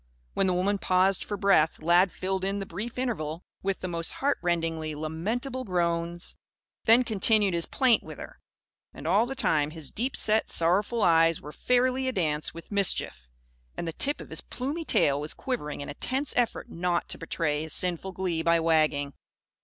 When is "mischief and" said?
12.71-13.87